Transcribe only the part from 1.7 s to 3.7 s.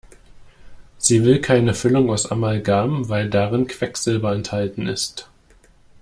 Füllung aus Amalgam, weil darin